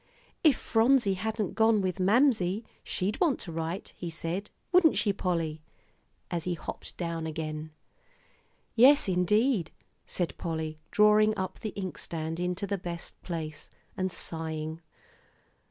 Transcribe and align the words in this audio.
"If 0.43 0.57
Phronsie 0.57 1.13
hadn't 1.13 1.53
gone 1.53 1.79
with 1.79 1.99
Mamsie, 1.99 2.65
she'd 2.83 3.21
want 3.21 3.39
to 3.41 3.51
write," 3.51 3.93
he 3.95 4.09
said, 4.09 4.49
"wouldn't 4.71 4.97
she, 4.97 5.13
Polly?" 5.13 5.61
as 6.31 6.45
he 6.45 6.55
hopped 6.55 6.97
down 6.97 7.27
again. 7.27 7.69
"Yes, 8.73 9.07
indeed," 9.07 9.69
said 10.07 10.35
Polly, 10.39 10.79
drawing 10.89 11.37
up 11.37 11.59
the 11.59 11.69
inkstand 11.75 12.39
into 12.39 12.65
the 12.65 12.79
best 12.79 13.21
place, 13.21 13.69
and 13.95 14.11
sighing. 14.11 14.81